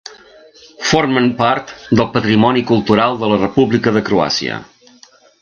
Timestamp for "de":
3.25-3.31, 3.99-4.05